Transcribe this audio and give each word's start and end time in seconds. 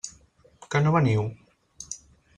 Que 0.71 0.81
no 0.85 0.95
veniu? 0.97 1.29